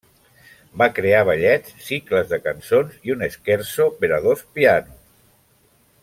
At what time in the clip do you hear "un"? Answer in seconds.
3.17-3.21